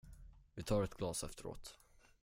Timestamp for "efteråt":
1.23-1.79